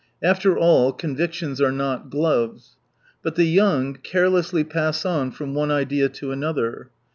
[0.23, 2.75] After all, con victions are not gloves.
[3.21, 6.89] But the young carelessly pass on from one idea to another.